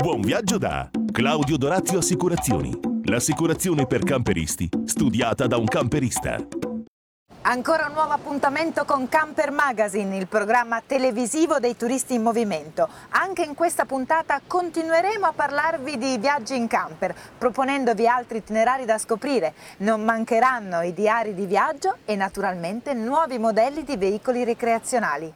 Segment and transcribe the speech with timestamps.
[0.00, 2.72] Buon viaggio da Claudio Dorazio Assicurazioni.
[3.04, 6.38] L'assicurazione per camperisti, studiata da un camperista.
[7.42, 12.88] Ancora un nuovo appuntamento con Camper Magazine, il programma televisivo dei turisti in movimento.
[13.10, 18.96] Anche in questa puntata continueremo a parlarvi di viaggi in camper, proponendovi altri itinerari da
[18.96, 19.52] scoprire.
[19.80, 25.34] Non mancheranno i diari di viaggio e naturalmente nuovi modelli di veicoli ricreazionali.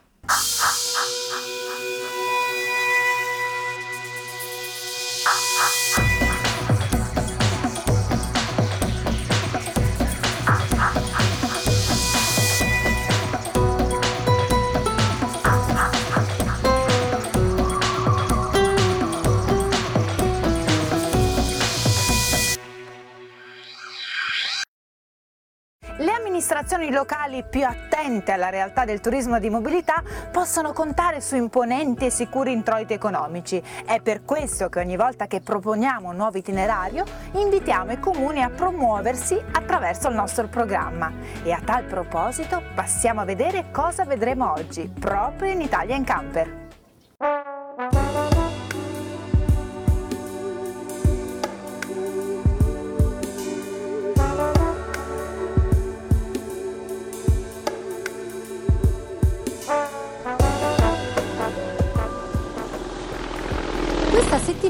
[26.44, 32.10] Amministrazioni locali più attente alla realtà del turismo di mobilità possono contare su imponenti e
[32.10, 33.62] sicuri introiti economici.
[33.86, 38.50] È per questo che ogni volta che proponiamo un nuovo itinerario invitiamo i comuni a
[38.50, 41.10] promuoversi attraverso il nostro programma.
[41.42, 47.53] E a tal proposito passiamo a vedere cosa vedremo oggi, proprio in Italia in Camper.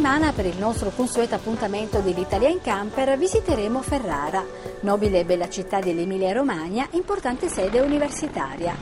[0.05, 4.45] Settimana per il nostro consueto appuntamento dell'Italia in Camper visiteremo Ferrara,
[4.81, 8.77] nobile e bella città dell'Emilia Romagna, importante sede universitaria.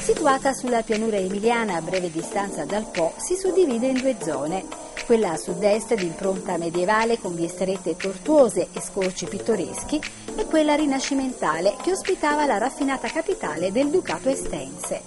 [0.00, 4.87] Situata sulla pianura emiliana a breve distanza dal Po, si suddivide in due zone.
[5.08, 9.98] Quella a sud-est di impronta medievale con vie strette e tortuose e scorci pittoreschi
[10.36, 15.00] e quella rinascimentale che ospitava la raffinata capitale del Ducato Estense.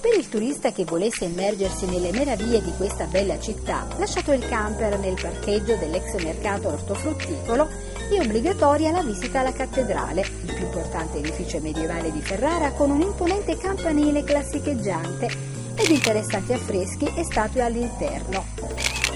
[0.00, 4.96] Per il turista che volesse immergersi nelle meraviglie di questa bella città, lasciato il camper
[5.00, 7.66] nel parcheggio dell'ex mercato ortofrutticolo,
[8.10, 13.00] è obbligatoria la visita alla cattedrale, il più importante edificio medievale di Ferrara con un
[13.00, 15.26] imponente campanile classicheggiante
[15.74, 18.69] ed interessanti affreschi e statue all'interno.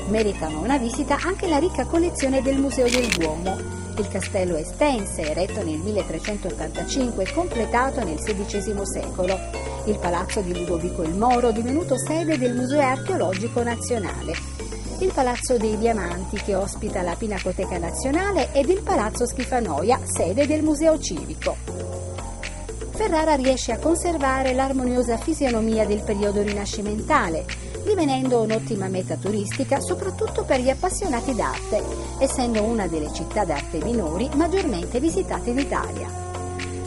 [0.09, 3.57] Meritano una visita anche la ricca collezione del Museo del Duomo,
[3.97, 9.39] il castello Estense, eretto nel 1385 e completato nel XVI secolo,
[9.87, 14.35] il palazzo di Ludovico il Moro, divenuto sede del Museo Archeologico Nazionale,
[14.99, 20.63] il Palazzo dei Diamanti che ospita la Pinacoteca Nazionale ed il Palazzo Schifanoia, sede del
[20.63, 21.57] Museo Civico.
[22.91, 27.45] Ferrara riesce a conservare l'armoniosa fisionomia del periodo rinascimentale,
[27.84, 31.83] divenendo un'ottima meta turistica soprattutto per gli appassionati d'arte,
[32.19, 36.25] essendo una delle città d'arte minori maggiormente visitate in Italia.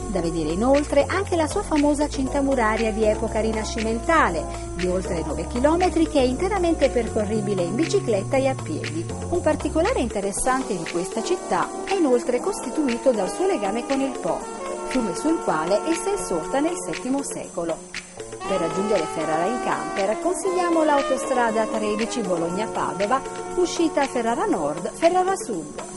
[0.08, 4.42] Da vedere inoltre anche la sua famosa cinta muraria di epoca rinascimentale,
[4.74, 9.04] di oltre 9 km che è interamente percorribile in bicicletta e a piedi.
[9.28, 14.38] Un particolare interessante di questa città è inoltre costituito dal suo legame con il Po,
[14.88, 18.07] fiume sul quale essa è sorta nel VII secolo.
[18.48, 23.20] Per raggiungere Ferrara in camper consigliamo l'autostrada 13 Bologna-Padova,
[23.56, 25.87] uscita Ferrara Nord, Ferrara Sud.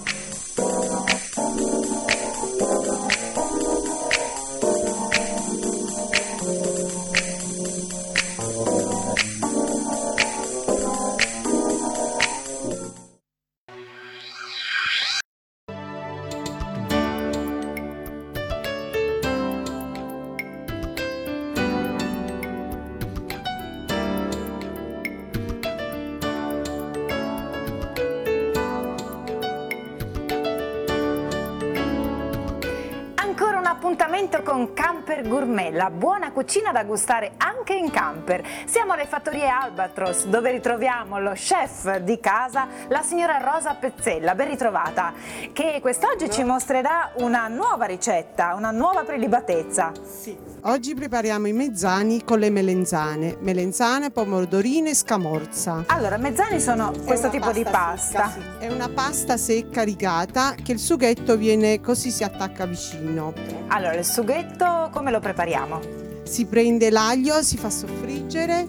[35.82, 38.44] La buona cucina da gustare anche in camper.
[38.66, 44.50] Siamo alle fattorie Albatros dove ritroviamo lo chef di casa, la signora Rosa Pezzella, ben
[44.50, 45.14] ritrovata,
[45.54, 49.92] che quest'oggi ci mostrerà una nuova ricetta, una nuova prelibatezza.
[50.04, 50.38] Sì.
[50.64, 55.86] Oggi prepariamo i mezzani con le melenzane, melenzane, pomodorine e scamorza.
[55.88, 58.30] Allora, mezzani sono questo È tipo di pasta.
[58.30, 58.66] secca, sì.
[58.66, 63.34] È una pasta secca rigata che il sughetto viene così si attacca vicino.
[63.68, 66.11] Allora, il sughetto come lo prepariamo?
[66.32, 68.66] Si prende l'aglio, si fa soffriggere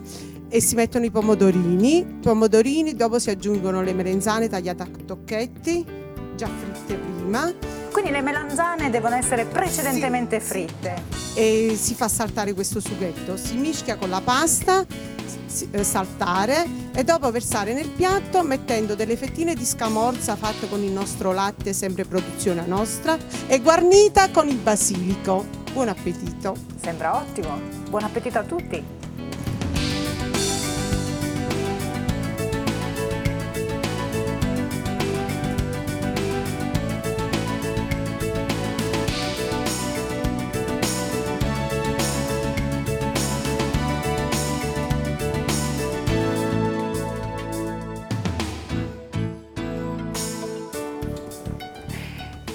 [0.49, 1.99] e si mettono i pomodorini.
[1.99, 5.87] I pomodorini, dopo si aggiungono le melenzane tagliate a tocchetti,
[6.35, 7.55] già fritte prima.
[7.93, 11.03] Quindi le melanzane devono essere precedentemente sì, fritte.
[11.37, 14.85] E si fa saltare questo sughetto, si mischia con la pasta,
[15.71, 20.91] eh, saltare e dopo versare nel piatto mettendo delle fettine di scamorza fatte con il
[20.91, 23.17] nostro latte, sempre produzione nostra,
[23.47, 25.62] e guarnita con il basilico.
[25.73, 26.55] Buon appetito!
[26.77, 27.59] Sembra ottimo!
[27.89, 29.02] Buon appetito a tutti!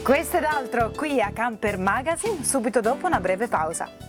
[0.08, 4.07] Questo ed altro qui a Camper Magazine, subito dopo una breve pausa.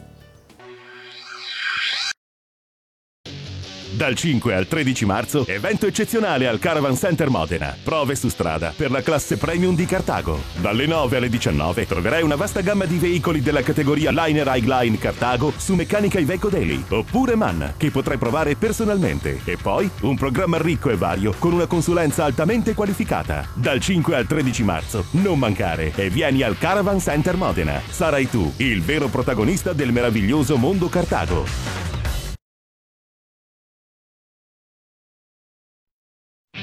[3.98, 7.76] Dal 5 al 13 marzo, evento eccezionale al Caravan Center Modena.
[7.82, 10.38] Prove su strada per la classe premium di Cartago.
[10.60, 15.52] Dalle 9 alle 19 troverai una vasta gamma di veicoli della categoria Liner Highline Cartago
[15.56, 19.40] su Meccanica Iveco Daily oppure MAN che potrai provare personalmente.
[19.44, 23.48] E poi un programma ricco e vario con una consulenza altamente qualificata.
[23.52, 27.82] Dal 5 al 13 marzo, non mancare e vieni al Caravan Center Modena.
[27.90, 31.97] Sarai tu il vero protagonista del meraviglioso mondo Cartago.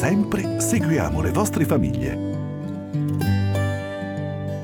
[0.00, 2.29] Sempre seguiamo le vostre famiglie.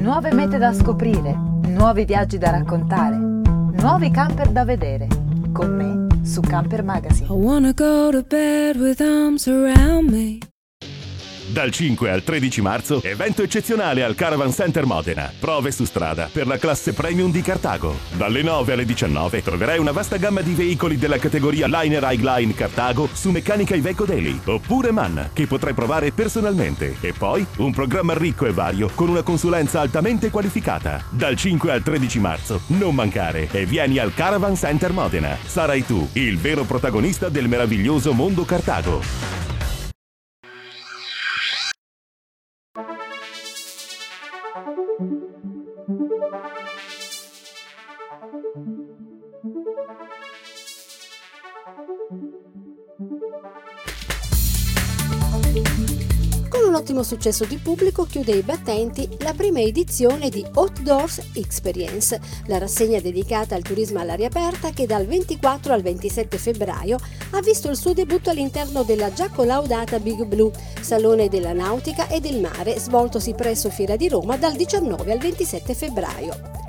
[0.00, 1.36] Nuove mete da scoprire,
[1.66, 5.06] nuovi viaggi da raccontare, nuovi camper da vedere.
[5.52, 7.26] Con me su Camper Magazine.
[7.26, 10.49] I wanna go to bed with arms around me.
[11.52, 15.32] Dal 5 al 13 marzo, evento eccezionale al Caravan Center Modena.
[15.36, 17.96] Prove su strada per la classe premium di Cartago.
[18.12, 23.08] Dalle 9 alle 19 troverai una vasta gamma di veicoli della categoria Liner Highline Cartago
[23.12, 26.94] su Meccanica Iveco Daily oppure MAN che potrai provare personalmente.
[27.00, 31.02] E poi un programma ricco e vario con una consulenza altamente qualificata.
[31.10, 35.36] Dal 5 al 13 marzo, non mancare e vieni al Caravan Center Modena.
[35.44, 39.39] Sarai tu il vero protagonista del meraviglioso mondo Cartago.
[56.80, 62.98] Ottimo successo di pubblico chiude i battenti la prima edizione di Outdoors Experience, la rassegna
[63.00, 66.98] dedicata al turismo all'aria aperta che dal 24 al 27 febbraio
[67.32, 72.18] ha visto il suo debutto all'interno della già collaudata Big Blue, salone della nautica e
[72.18, 76.59] del mare svoltosi presso Fiera di Roma dal 19 al 27 febbraio.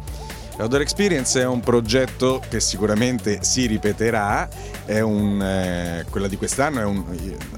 [0.58, 4.48] L'Outdoor Experience è un progetto che sicuramente si ripeterà,
[4.88, 7.03] un, eh, quella di quest'anno è un,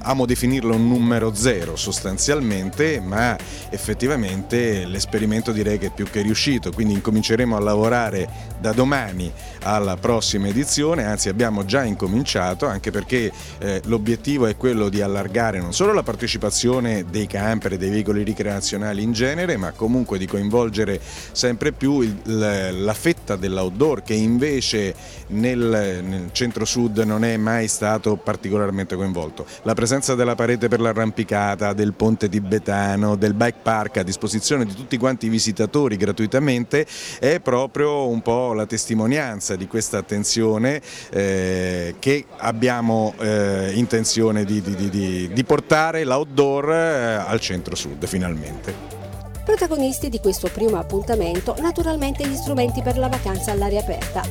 [0.02, 3.36] amo definirlo un numero zero sostanzialmente, ma
[3.70, 8.28] effettivamente l'esperimento direi che è più che riuscito, quindi incominceremo a lavorare
[8.60, 9.30] da domani
[9.62, 15.58] alla prossima edizione, anzi abbiamo già incominciato anche perché eh, l'obiettivo è quello di allargare
[15.58, 20.26] non solo la partecipazione dei camper e dei veicoli ricreazionali in genere, ma comunque di
[20.26, 21.00] coinvolgere
[21.32, 24.94] sempre più il, la fetta dell'outdoor che invece
[25.28, 29.46] nel, nel centro-sud non è mai stato particolarmente coinvolto.
[29.62, 34.74] La presenza della parete per l'arrampicata, del ponte tibetano, del bike park a disposizione di
[34.74, 36.86] tutti quanti i visitatori gratuitamente
[37.18, 44.60] è proprio un po' la testimonianza di questa attenzione eh, che abbiamo eh, intenzione di,
[44.60, 49.03] di, di, di portare l'outdoor eh, al centro-sud finalmente.
[49.44, 54.22] Protagonisti di questo primo appuntamento naturalmente gli strumenti per la vacanza all'aria aperta.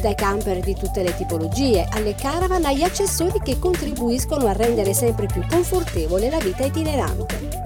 [0.00, 5.26] dai camper di tutte le tipologie, alle caravan, agli accessori che contribuiscono a rendere sempre
[5.26, 7.60] più confortevole la vita itinerante.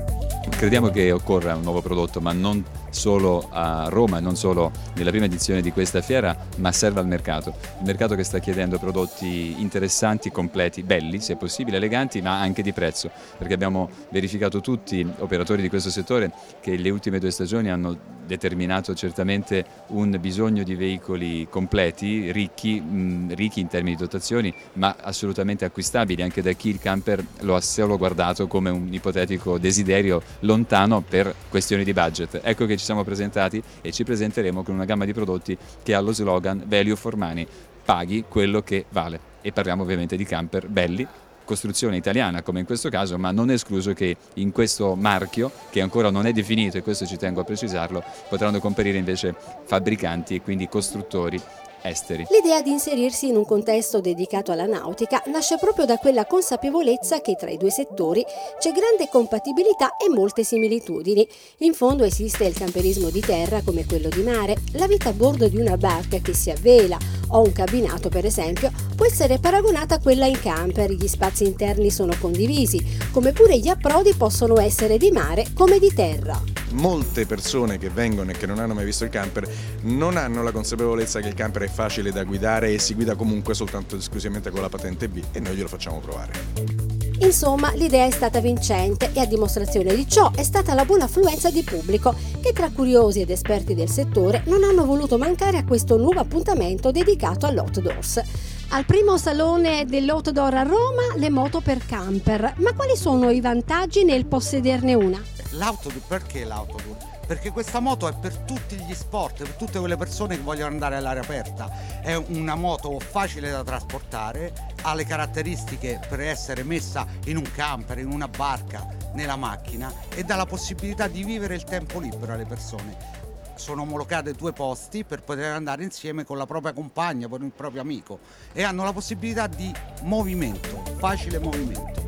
[0.50, 2.62] Crediamo che occorra un nuovo prodotto, ma non
[2.96, 7.06] solo a Roma e non solo nella prima edizione di questa fiera, ma serve al
[7.06, 7.54] mercato.
[7.78, 12.72] Il mercato che sta chiedendo prodotti interessanti, completi, belli, se possibile, eleganti, ma anche di
[12.72, 18.14] prezzo, perché abbiamo verificato tutti, operatori di questo settore, che le ultime due stagioni hanno
[18.26, 24.96] determinato certamente un bisogno di veicoli completi, ricchi, mh, ricchi in termini di dotazioni, ma
[25.00, 30.22] assolutamente acquistabili anche da chi il camper lo ha solo guardato come un ipotetico desiderio
[30.40, 32.40] lontano per questioni di budget.
[32.42, 36.00] Ecco che ci siamo presentati e ci presenteremo con una gamma di prodotti che ha
[36.00, 37.47] lo slogan Value for Money,
[37.85, 39.35] paghi quello che vale.
[39.43, 41.07] E parliamo ovviamente di camper belli,
[41.45, 45.81] costruzione italiana come in questo caso, ma non è escluso che in questo marchio, che
[45.81, 50.43] ancora non è definito e questo ci tengo a precisarlo, potranno comparire invece fabbricanti e
[50.43, 51.40] quindi costruttori
[51.88, 52.26] esteri.
[52.31, 57.35] L'idea di inserirsi in un contesto dedicato alla nautica nasce proprio da quella consapevolezza che
[57.35, 58.25] tra i due settori
[58.59, 61.26] c'è grande compatibilità e molte similitudini.
[61.59, 65.49] In fondo esiste il camperismo di terra come quello di mare, la vita a bordo
[65.49, 70.00] di una barca che si avvela o un cabinato per esempio può essere paragonata a
[70.00, 75.11] quella in camper, gli spazi interni sono condivisi, come pure gli approdi possono essere di
[75.11, 76.40] mare come di terra.
[76.71, 79.49] Molte persone che vengono e che non hanno mai visto il camper
[79.83, 83.54] non hanno la consapevolezza che il camper è facile da guidare e si guida comunque
[83.54, 86.86] soltanto esclusivamente con la patente B e noi glielo facciamo provare.
[87.20, 91.50] Insomma, l'idea è stata vincente e a dimostrazione di ciò è stata la buona affluenza
[91.50, 95.96] di pubblico che tra curiosi ed esperti del settore non hanno voluto mancare a questo
[95.96, 98.23] nuovo appuntamento dedicato all'outdoors.
[98.70, 104.04] Al primo salone dell'outdoor a Roma le moto per camper, ma quali sono i vantaggi
[104.04, 105.23] nel possederne una?
[105.52, 107.15] L'autodur, perché l'autodur?
[107.26, 110.97] Perché questa moto è per tutti gli sport, per tutte quelle persone che vogliono andare
[110.97, 112.00] all'aria aperta.
[112.00, 114.52] È una moto facile da trasportare,
[114.83, 120.23] ha le caratteristiche per essere messa in un camper, in una barca, nella macchina e
[120.23, 123.25] dà la possibilità di vivere il tempo libero alle persone
[123.56, 127.80] sono omologate due posti per poter andare insieme con la propria compagna, con il proprio
[127.80, 128.18] amico
[128.52, 132.05] e hanno la possibilità di movimento, facile movimento.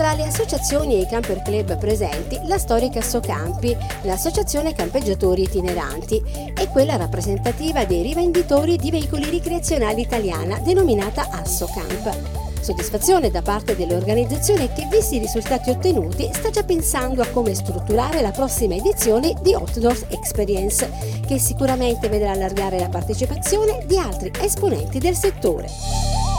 [0.00, 6.22] Tra le associazioni e i camper club presenti, la storica Socampi, l'associazione campeggiatori itineranti,
[6.56, 12.16] e quella rappresentativa dei rivenditori di veicoli ricreazionali italiana denominata Assocamp.
[12.62, 18.22] Soddisfazione da parte dell'organizzazione che, visti i risultati ottenuti, sta già pensando a come strutturare
[18.22, 20.90] la prossima edizione di Outdoors Experience,
[21.26, 26.29] che sicuramente vedrà allargare la partecipazione di altri esponenti del settore.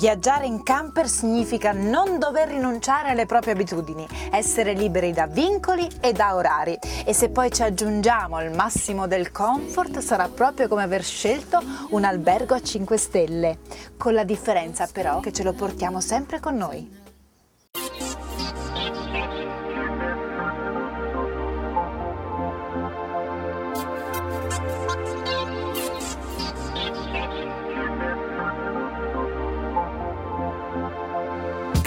[0.00, 6.14] Viaggiare in camper significa non dover rinunciare alle proprie abitudini, essere liberi da vincoli e
[6.14, 6.78] da orari.
[7.04, 12.04] E se poi ci aggiungiamo il massimo del comfort, sarà proprio come aver scelto un
[12.04, 13.58] albergo a 5 stelle,
[13.98, 16.99] con la differenza però che ce lo portiamo sempre con noi.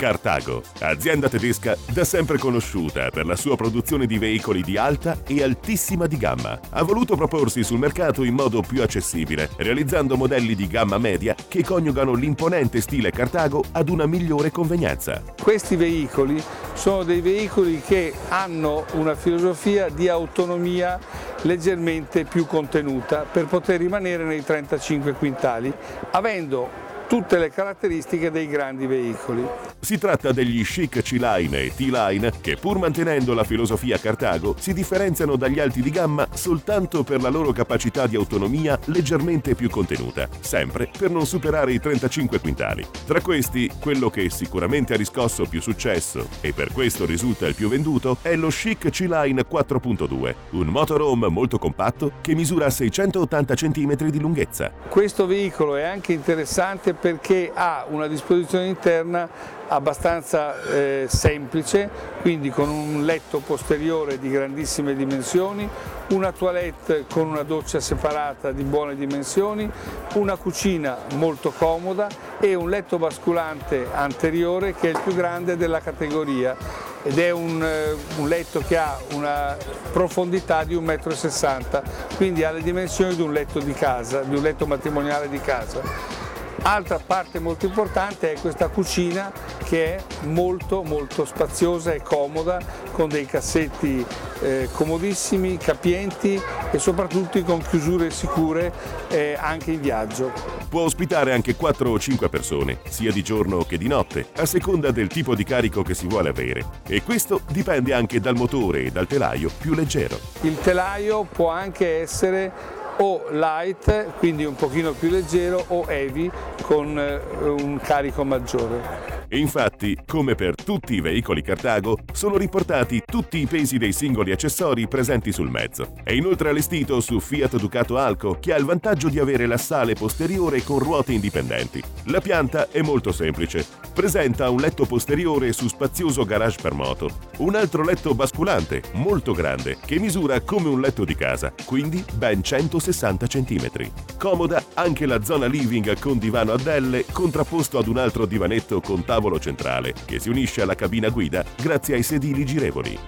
[0.04, 5.42] Cartago, azienda tedesca da sempre conosciuta per la sua produzione di veicoli di alta e
[5.42, 10.66] altissima di gamma, ha voluto proporsi sul mercato in modo più accessibile, realizzando modelli di
[10.66, 15.22] gamma media che coniugano l'imponente stile Cartago ad una migliore convenienza.
[15.40, 16.42] Questi veicoli
[16.74, 21.00] sono dei veicoli che hanno una filosofia di autonomia
[21.44, 25.72] leggermente più contenuta per poter rimanere nei 35 quintali,
[26.10, 26.83] avendo
[27.14, 29.46] tutte le caratteristiche dei grandi veicoli.
[29.78, 35.36] Si tratta degli chic C-Line e T-Line che pur mantenendo la filosofia Cartago si differenziano
[35.36, 40.90] dagli alti di gamma soltanto per la loro capacità di autonomia leggermente più contenuta, sempre
[40.98, 42.84] per non superare i 35 quintali.
[43.06, 47.68] Tra questi, quello che sicuramente ha riscosso più successo e per questo risulta il più
[47.68, 54.18] venduto è lo Chic C-Line 4.2, un motorhome molto compatto che misura 680 cm di
[54.18, 54.72] lunghezza.
[54.88, 59.28] Questo veicolo è anche interessante perché ha una disposizione interna
[59.68, 61.90] abbastanza eh, semplice,
[62.22, 65.68] quindi con un letto posteriore di grandissime dimensioni,
[66.12, 69.70] una toilette con una doccia separata di buone dimensioni,
[70.14, 72.08] una cucina molto comoda
[72.40, 76.56] e un letto basculante anteriore che è il più grande della categoria.
[77.02, 79.54] Ed è un, eh, un letto che ha una
[79.92, 84.40] profondità di 1,60 m, quindi ha le dimensioni di un letto di casa, di un
[84.40, 86.23] letto matrimoniale di casa
[86.66, 89.30] Altra parte molto importante è questa cucina
[89.64, 92.58] che è molto molto spaziosa e comoda
[92.90, 94.04] con dei cassetti
[94.40, 96.40] eh, comodissimi, capienti
[96.70, 98.72] e soprattutto con chiusure sicure
[99.08, 100.32] eh, anche in viaggio.
[100.70, 104.90] Può ospitare anche 4 o 5 persone, sia di giorno che di notte, a seconda
[104.90, 106.64] del tipo di carico che si vuole avere.
[106.88, 110.18] E questo dipende anche dal motore e dal telaio più leggero.
[110.40, 116.30] Il telaio può anche essere o light, quindi un pochino più leggero, o heavy
[116.62, 119.14] con eh, un carico maggiore.
[119.30, 124.86] Infatti, come per tutti i veicoli Cartago, sono riportati tutti i pesi dei singoli accessori
[124.86, 125.94] presenti sul mezzo.
[126.04, 129.94] È inoltre allestito su Fiat Ducato Alco, che ha il vantaggio di avere la sale
[129.94, 131.82] posteriore con ruote indipendenti.
[132.04, 133.66] La pianta è molto semplice.
[133.92, 139.78] Presenta un letto posteriore su spazioso garage per moto, un altro letto basculante, molto grande,
[139.84, 143.70] che misura come un letto di casa, quindi ben 160 cm.
[144.18, 149.04] Comoda anche la zona living con divano a delle contrapposto ad un altro divanetto con
[149.04, 152.98] tavolo centrale che si unisce alla cabina guida grazie ai sedili girevoli.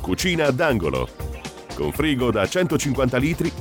[0.00, 1.08] Cucina ad angolo,
[1.74, 3.52] con frigo da 150 litri,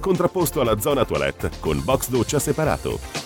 [0.00, 3.19] contrapposto alla zona toilette con box doccia separato.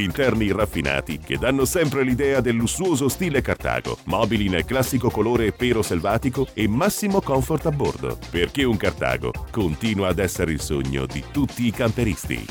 [0.00, 5.82] Interni raffinati che danno sempre l'idea del lussuoso stile Cartago, mobili nel classico colore pero
[5.82, 11.24] selvatico e massimo comfort a bordo, perché un Cartago continua ad essere il sogno di
[11.30, 12.44] tutti i camperisti.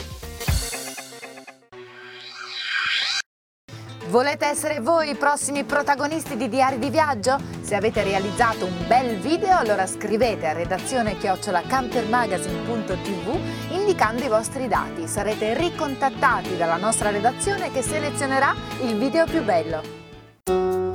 [4.09, 7.37] Volete essere voi i prossimi protagonisti di Diari di Viaggio?
[7.69, 15.07] Se avete realizzato un bel video allora scrivete a redazione chiocciolacampermagazine.tv indicando i vostri dati.
[15.07, 20.88] Sarete ricontattati dalla nostra redazione che selezionerà il video più bello.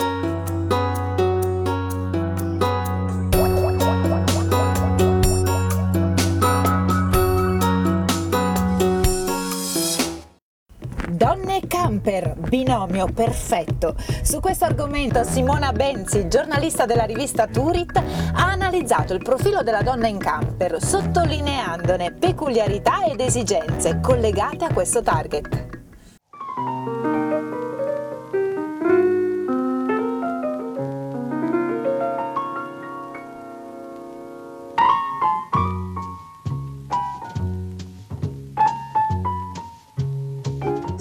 [12.54, 13.96] Binomio perfetto.
[14.22, 20.06] Su questo argomento Simona Benzi, giornalista della rivista Turit, ha analizzato il profilo della donna
[20.06, 25.73] in camper, sottolineandone peculiarità ed esigenze collegate a questo target.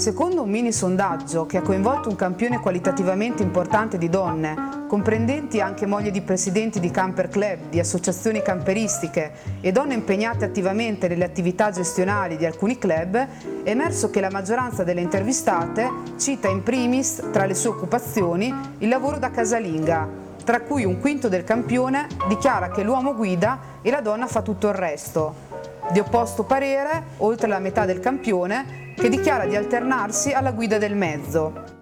[0.03, 5.85] Secondo un mini sondaggio che ha coinvolto un campione qualitativamente importante di donne, comprendenti anche
[5.85, 11.71] mogli di presidenti di camper club, di associazioni camperistiche e donne impegnate attivamente nelle attività
[11.71, 17.45] gestionali di alcuni club, è emerso che la maggioranza delle intervistate cita in primis tra
[17.45, 20.05] le sue occupazioni il lavoro da casalinga,
[20.43, 24.67] tra cui un quinto del campione dichiara che l'uomo guida e la donna fa tutto
[24.67, 25.51] il resto.
[25.93, 30.95] Di opposto parere, oltre la metà del campione, che dichiara di alternarsi alla guida del
[30.95, 31.81] mezzo.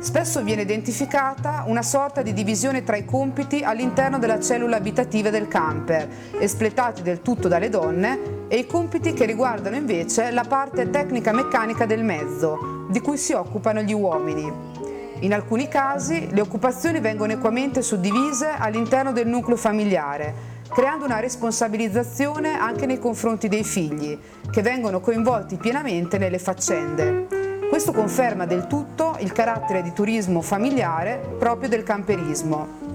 [0.00, 5.48] Spesso viene identificata una sorta di divisione tra i compiti all'interno della cellula abitativa del
[5.48, 6.08] camper,
[6.38, 11.84] espletati del tutto dalle donne, e i compiti che riguardano invece la parte tecnica meccanica
[11.84, 14.50] del mezzo, di cui si occupano gli uomini.
[15.20, 22.58] In alcuni casi le occupazioni vengono equamente suddivise all'interno del nucleo familiare, creando una responsabilizzazione
[22.58, 24.18] anche nei confronti dei figli,
[24.50, 27.26] che vengono coinvolti pienamente nelle faccende.
[27.68, 32.88] Questo conferma del tutto il carattere di turismo familiare proprio del camperismo.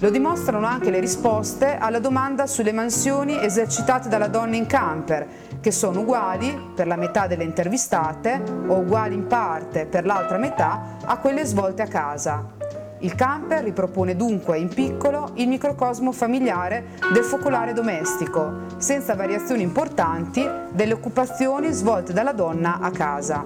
[0.00, 5.26] Lo dimostrano anche le risposte alla domanda sulle mansioni esercitate dalla donna in camper,
[5.60, 10.96] che sono uguali per la metà delle intervistate o uguali in parte per l'altra metà
[11.04, 12.59] a quelle svolte a casa.
[13.02, 20.46] Il camper ripropone dunque in piccolo il microcosmo familiare del focolare domestico, senza variazioni importanti
[20.72, 23.44] delle occupazioni svolte dalla donna a casa.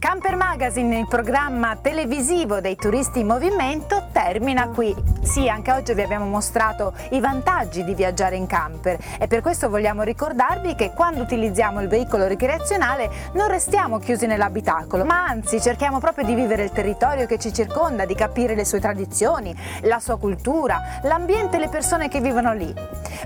[0.00, 4.94] Camper Magazine, il programma televisivo dei turisti in movimento, termina qui.
[5.22, 9.68] Sì, anche oggi vi abbiamo mostrato i vantaggi di viaggiare in camper e per questo
[9.68, 15.98] vogliamo ricordarvi che quando utilizziamo il veicolo ricreazionale non restiamo chiusi nell'abitacolo, ma anzi cerchiamo
[15.98, 20.16] proprio di vivere il territorio che ci circonda, di capire le sue tradizioni, la sua
[20.16, 22.72] cultura, l'ambiente e le persone che vivono lì.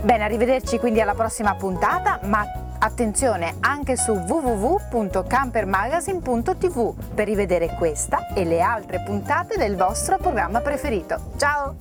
[0.01, 8.44] Bene, arrivederci quindi alla prossima puntata, ma Attenzione anche su www.campermagazine.tv per rivedere questa e
[8.44, 11.33] le altre puntate del vostro programma preferito.
[11.38, 11.75] Ciao!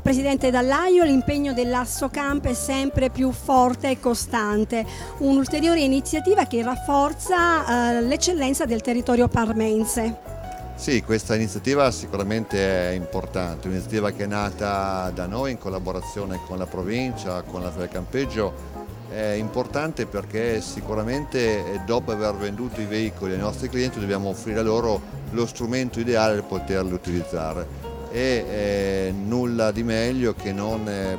[0.00, 4.86] Presidente Dallaio, l'impegno dell'Assocamp è sempre più forte e costante,
[5.18, 10.34] un'ulteriore iniziativa che rafforza eh, l'eccellenza del territorio parmense.
[10.76, 16.58] Sì, questa iniziativa sicuramente è importante, un'iniziativa che è nata da noi in collaborazione con
[16.58, 18.75] la provincia, con la Fede Campeggio,
[19.08, 24.62] è importante perché sicuramente eh, dopo aver venduto i veicoli ai nostri clienti dobbiamo offrire
[24.62, 27.66] loro lo strumento ideale per poterli utilizzare
[28.10, 31.16] e eh, nulla di meglio che non eh,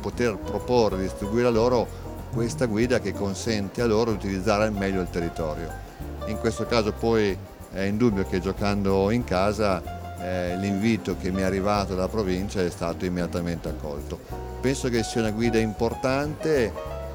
[0.00, 1.86] poter proporre, distribuire a loro
[2.32, 5.70] questa guida che consente a loro di utilizzare al meglio il territorio.
[6.26, 7.36] In questo caso poi
[7.70, 10.02] è indubbio che giocando in casa
[10.56, 14.18] l'invito che mi è arrivato dalla provincia è stato immediatamente accolto.
[14.60, 16.72] Penso che sia una guida importante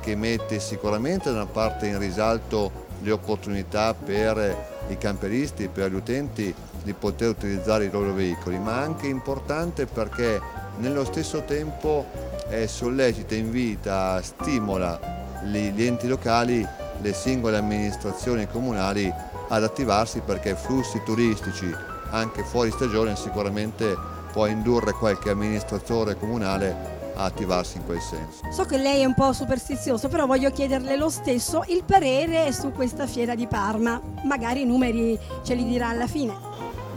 [0.09, 5.95] che mette sicuramente da una parte in risalto le opportunità per i camperisti, per gli
[5.95, 10.41] utenti di poter utilizzare i loro veicoli, ma anche importante perché
[10.77, 12.07] nello stesso tempo
[12.49, 14.99] eh, sollecita, invita, stimola
[15.43, 16.67] gli, gli enti locali,
[17.01, 19.13] le singole amministrazioni comunali
[19.49, 21.71] ad attivarsi perché flussi turistici
[22.09, 23.95] anche fuori stagione sicuramente
[24.31, 28.49] può indurre qualche amministratore comunale a attivarsi in quel senso.
[28.51, 32.71] So che lei è un po' superstizioso, però voglio chiederle lo stesso il parere su
[32.71, 34.01] questa fiera di Parma.
[34.23, 36.33] Magari i numeri ce li dirà alla fine.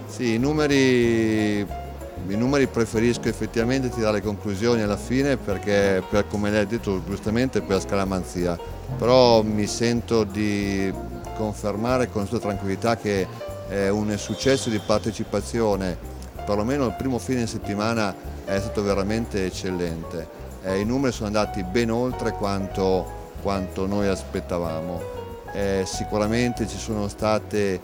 [0.06, 6.50] Sì, i numeri, i numeri preferisco effettivamente tirare le conclusioni alla fine perché, per, come
[6.50, 8.58] lei ha detto giustamente, per scaramanzia.
[8.96, 10.92] Però mi sento di
[11.37, 13.26] confermare con tutta tranquillità che
[13.68, 15.96] è un successo di partecipazione,
[16.44, 20.40] perlomeno il primo fine settimana è stato veramente eccellente.
[20.64, 25.00] Eh, I numeri sono andati ben oltre quanto, quanto noi aspettavamo.
[25.52, 27.81] Eh, sicuramente ci sono state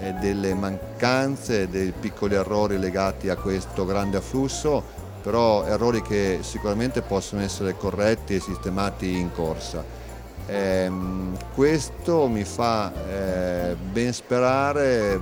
[0.00, 4.82] eh, delle mancanze, dei piccoli errori legati a questo grande afflusso,
[5.22, 9.84] però errori che sicuramente possono essere corretti e sistemati in corsa.
[10.46, 10.90] Eh,
[11.54, 15.20] questo mi fa eh, ben sperare,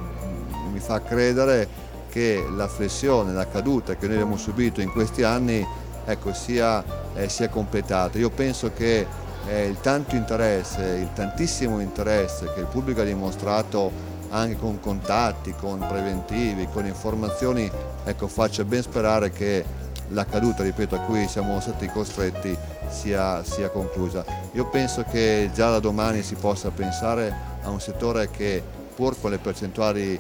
[0.73, 1.69] mi fa credere
[2.11, 5.67] che la flessione, la caduta che noi abbiamo subito in questi anni
[6.05, 8.19] ecco, sia, eh, sia, completata.
[8.19, 9.07] Io penso che
[9.47, 13.91] eh, il tanto interesse, il tantissimo interesse che il pubblico ha dimostrato
[14.31, 17.71] anche con contatti, con preventivi, con informazioni,
[18.05, 19.65] ecco, faccia ben sperare che
[20.09, 22.57] la caduta, ripeto, a cui siamo stati costretti
[22.89, 24.25] sia, sia conclusa.
[24.53, 28.63] Io penso che già da domani si possa pensare a un settore che
[28.95, 30.19] pur con le percentuali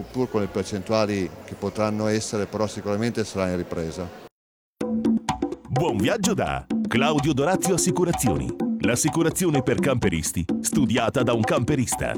[0.00, 4.08] pur con le percentuali che potranno essere, però sicuramente sarà in ripresa.
[5.68, 8.46] Buon viaggio da Claudio Dorazio Assicurazioni,
[8.80, 12.12] l'assicurazione per camperisti studiata da un camperista.